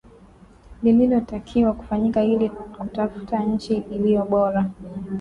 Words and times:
Lililotakiwa 0.83 1.73
kufanyika 1.73 2.23
ili 2.23 2.49
kutafuta 2.49 3.39
nchi 3.39 3.73
iliyo 3.75 4.25
bora 4.25 4.69